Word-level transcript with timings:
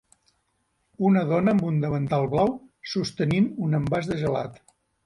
Una 1.09 1.23
dona 1.33 1.53
amb 1.57 1.67
un 1.69 1.77
davantal 1.85 2.27
blau 2.35 2.53
sostenint 2.95 3.55
un 3.69 3.83
envàs 3.83 4.15
de 4.15 4.21
gelat 4.25 4.61